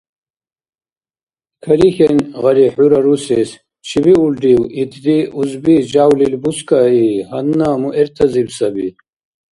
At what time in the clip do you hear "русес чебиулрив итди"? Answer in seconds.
3.05-5.17